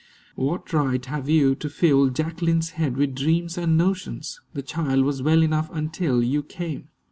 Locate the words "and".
3.55-3.77